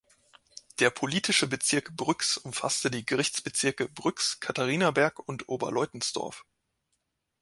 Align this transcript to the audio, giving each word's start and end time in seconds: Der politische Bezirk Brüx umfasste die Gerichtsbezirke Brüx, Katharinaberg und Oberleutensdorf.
Der 0.79 0.89
politische 0.89 1.45
Bezirk 1.45 1.95
Brüx 1.95 2.37
umfasste 2.37 2.89
die 2.89 3.05
Gerichtsbezirke 3.05 3.87
Brüx, 3.87 4.39
Katharinaberg 4.39 5.19
und 5.19 5.47
Oberleutensdorf. 5.47 6.43